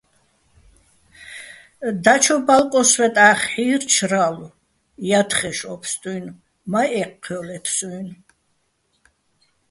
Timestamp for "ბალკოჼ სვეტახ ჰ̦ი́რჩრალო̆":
2.47-4.55